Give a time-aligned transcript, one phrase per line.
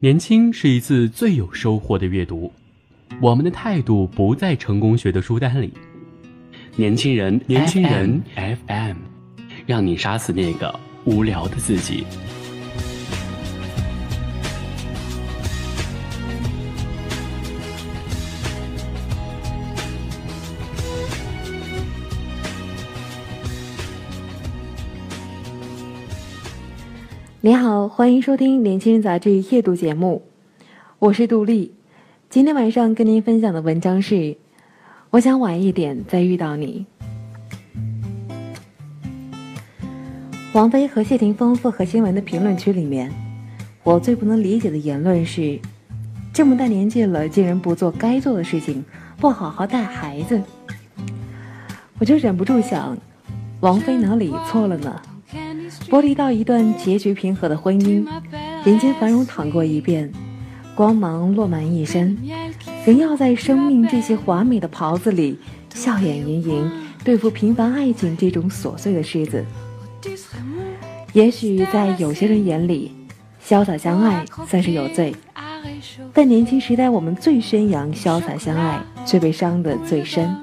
[0.00, 2.52] 年轻是一次最有收获的阅读，
[3.20, 5.72] 我们的态度不在成功学的书单里。
[6.76, 8.94] 年轻人，年轻人 FM，
[9.66, 10.72] 让你杀死那个
[11.04, 12.04] 无聊的自己。
[27.40, 30.22] 你好，欢迎收听《年轻人杂志》夜读节目，
[30.98, 31.72] 我是杜丽。
[32.28, 34.36] 今天晚上跟您分享的文章是：
[35.10, 36.84] 我想晚一点再遇到你。
[40.52, 43.08] 王菲和谢霆锋复合新闻的评论区里面，
[43.84, 45.60] 我最不能理解的言论是：
[46.32, 48.84] 这么大年纪了，竟然不做该做的事情，
[49.16, 50.42] 不好好带孩子。
[52.00, 52.98] 我就忍不住想，
[53.60, 55.00] 王菲哪里错了呢？
[55.90, 58.06] 剥离到一段结局平和的婚姻，
[58.62, 60.12] 人间繁荣淌过一遍，
[60.74, 62.16] 光芒落满一身，
[62.84, 65.38] 仍要在生命这些华美的袍子里，
[65.74, 66.70] 笑眼盈盈
[67.02, 69.42] 对付平凡爱情这种琐碎的狮子。
[71.14, 72.92] 也许在有些人眼里，
[73.42, 75.14] 潇洒相爱算是有罪，
[76.12, 80.36] 但年轻时代我们最宣扬潇洒相爱，却被伤得最深。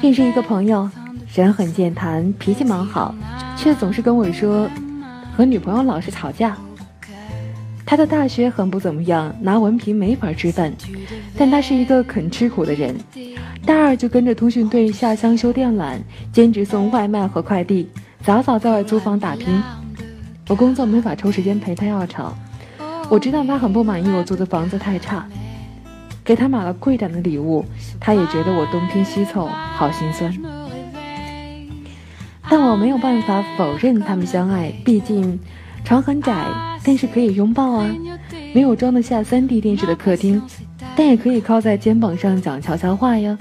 [0.00, 0.88] 认识一个朋友。
[1.34, 3.14] 人很健谈，脾气蛮好，
[3.56, 4.68] 却总是跟我说
[5.36, 6.56] 和女朋友老是吵架。
[7.84, 10.72] 他的大学很不怎么样，拿文凭没法吃饭，
[11.36, 12.94] 但他是一个肯吃苦的人。
[13.64, 15.98] 大二就跟着通讯队下乡修电缆，
[16.32, 17.88] 兼职送外卖和快递，
[18.22, 19.62] 早早在外租房打拼。
[20.48, 22.34] 我工作没法抽时间陪他要吵，
[23.10, 25.26] 我知道他很不满意我租的房子太差，
[26.24, 27.64] 给他买了贵点的礼物，
[28.00, 30.34] 他也觉得我东拼西凑，好心酸。
[32.50, 35.38] 但我没有办法否认他们相爱，毕竟
[35.84, 36.46] 床很窄，
[36.82, 37.86] 但是可以拥抱啊；
[38.54, 40.40] 没有装得下 3D 电视的客厅，
[40.96, 43.36] 但也可以靠在肩膀上讲悄悄话呀。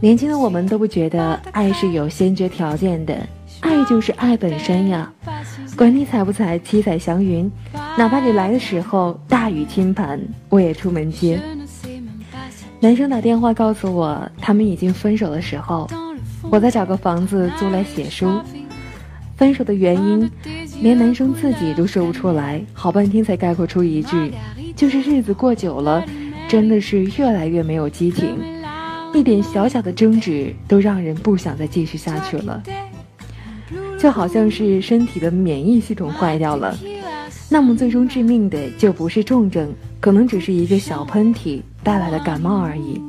[0.00, 3.16] 年轻的我们都不觉得爱是有先决条件的，
[3.60, 5.10] 爱就是爱本身呀。
[5.76, 7.50] 管你踩不踩七彩祥云，
[7.96, 11.40] 哪怕你来的时候大雨倾盆，我也出门接。
[12.80, 15.88] 男生打电话告诉我他们已经分手的时候。
[16.50, 18.40] 我在找个房子租来写书，
[19.36, 20.30] 分手的原因
[20.80, 24.32] 连男生自己都说不出来，好半天才概括出一句，
[24.76, 26.04] 就是日子过久了，
[26.48, 28.36] 真的是越来越没有激情，
[29.14, 32.62] 一点小小的争执都让人不想再继续下去了，
[33.98, 36.76] 就好像是身体的免疫系统坏掉了，
[37.48, 43.00] 那么最终致命的就不是重症，可能只是一个小喷嚏带来的感冒而已。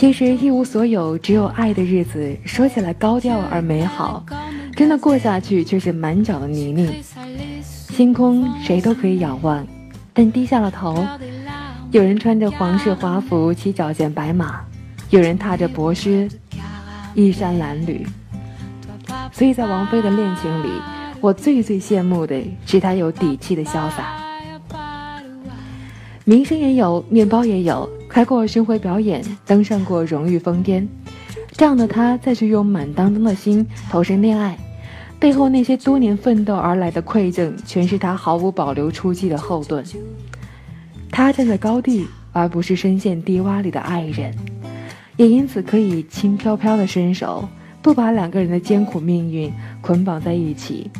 [0.00, 4.24] 其实一无所有，只有爱的日子，说起来高调而美好，
[4.74, 6.90] 真的过下去却是满脚的泥泞。
[7.62, 9.62] 星空谁都可以仰望，
[10.14, 11.06] 但低下了头，
[11.90, 14.62] 有人穿着皇室华服骑矫健白马，
[15.10, 16.26] 有人踏着薄靴
[17.12, 18.06] 衣衫褴褛。
[19.30, 20.70] 所以在王菲的恋情里，
[21.20, 24.16] 我最最羡慕的是她有底气的潇洒。
[26.24, 27.86] 名声也有，面包也有。
[28.10, 30.86] 开过巡回表演，登上过荣誉峰巅，
[31.52, 34.58] 这样的他再去用满当当的心投身恋爱，
[35.20, 39.84] 背后那些多年奋斗而来的馈赠，全是他毫无保留出击的后盾。
[41.08, 44.34] 他站在高地，而不是深陷低洼里的爱人，
[45.16, 47.48] 也因此可以轻飘飘的伸手，
[47.80, 50.90] 不把两个人的艰苦命运捆绑在一起，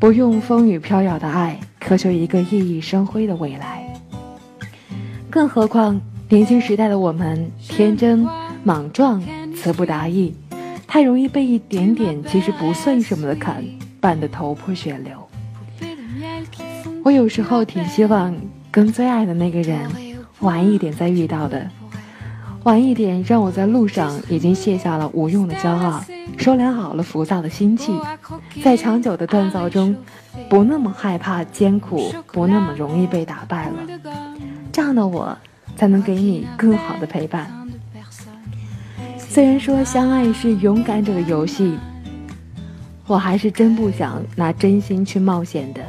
[0.00, 3.87] 不用风雨飘摇的爱，渴求一个熠熠生辉的未来。
[5.30, 8.26] 更何况，年轻时代的我们天真
[8.64, 9.22] 莽撞、
[9.54, 10.34] 词不达意，
[10.86, 13.62] 太容易被一点点其实不算什么的坎
[14.00, 15.28] 绊得头破血流。
[17.04, 18.34] 我有时候挺希望
[18.70, 19.78] 跟最爱的那个人
[20.40, 21.68] 晚一点再遇到的，
[22.64, 26.02] 晚一点让我在路上已经卸下了无用的骄傲，
[26.38, 27.92] 收敛好了浮躁的心气，
[28.62, 29.94] 在长久的锻造中，
[30.48, 33.76] 不那么害怕艰苦，不那么容易被打败了。
[34.78, 35.36] 这样的我，
[35.76, 37.50] 才能给你更好的陪伴。
[39.18, 41.76] 虽然说相爱是勇敢者的游戏，
[43.08, 45.80] 我还是真不想拿真心去冒险的。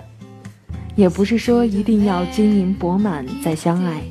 [0.95, 4.01] 也不是说一定要金银钵满再相爱，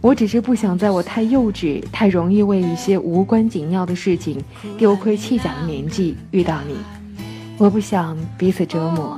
[0.00, 4.42] 我只是不想在我太幼稚、太容易为一些无关紧要的事情
[4.76, 6.74] 丢盔弃甲的年纪遇到你。
[7.56, 9.16] 我不想彼此折磨，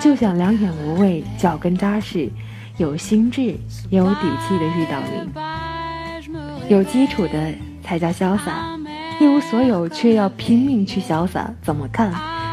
[0.00, 2.30] 就想两眼无畏，脚跟扎实。
[2.78, 3.56] 有心智、
[3.90, 7.52] 有底气的遇到你，有基础的
[7.82, 8.78] 才叫潇洒。
[9.18, 12.12] 一无所有却要拼命去潇洒，怎么看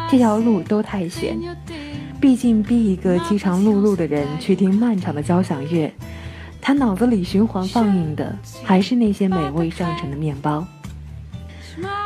[0.10, 1.38] 这条路都太险。
[2.22, 5.94] 毕竟逼一个饥肠辘辘的人去听漫长的交响乐，
[6.62, 8.34] 他脑子里循环放映的
[8.64, 10.66] 还是那些美味上乘的面包。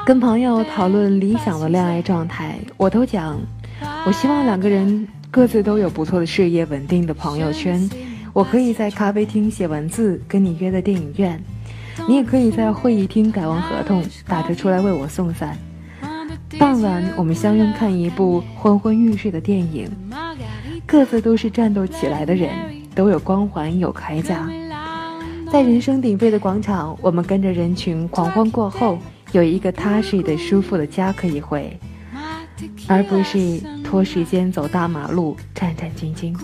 [0.08, 3.40] 跟朋友讨论理想的恋爱状态，我都讲，
[4.08, 7.88] 我希望两个人各自都有不错的事业、稳定的朋友圈。
[8.38, 11.40] 我可以在咖啡厅写文字，跟你约在电影院；
[12.08, 15.58] 你也可以在会议厅改完合同，打车出来为我送伞。
[16.60, 19.90] 傍晚，我们相拥看一部昏昏欲睡的电影，
[20.86, 22.52] 各自都是战斗起来的人，
[22.94, 24.48] 都有光环，有铠甲。
[25.52, 29.00] 在人声鼎沸的广场，我们跟着人群狂欢过后，
[29.32, 31.76] 有一个踏实的、舒服的家可以回，
[32.88, 36.38] 而不是拖时间走大马路，战战兢兢。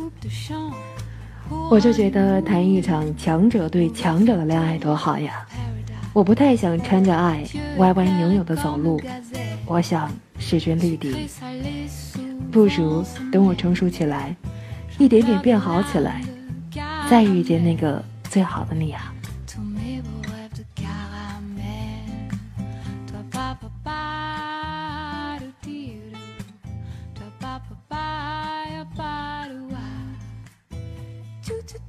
[1.70, 5.46] 我就觉得谈一场强者对强者的恋爱多好呀！
[6.14, 7.44] 我不太想穿着爱
[7.78, 9.02] 歪歪扭扭的走路。
[9.66, 11.28] 我想势均力敌，
[12.52, 14.36] 不如等我成熟起来，
[14.98, 16.22] 一点点变好起来，
[17.10, 19.13] 再遇见那个最好的你啊！